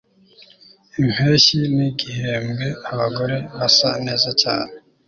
[1.01, 4.71] impeshyi nigihembwe abagore basa neza cyane